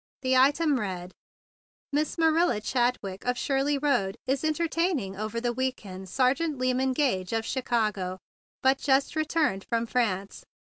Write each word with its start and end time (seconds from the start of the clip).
The 0.23 0.35
item 0.35 0.79
read: 0.79 1.11
"Miss 1.93 2.17
Marilla 2.17 2.59
Chadwick, 2.59 3.23
of 3.23 3.37
Shirley 3.37 3.77
Road, 3.77 4.17
is 4.25 4.43
entertaining 4.43 5.15
over 5.15 5.39
the 5.39 5.53
week 5.53 5.85
end 5.85 6.09
Sergeant 6.09 6.57
Lyman 6.57 6.93
Gage, 6.93 7.33
of 7.33 7.45
Chicago, 7.45 8.17
but 8.63 8.79
just 8.79 9.15
returned 9.15 9.63
from 9.63 9.85
France. 9.85 10.43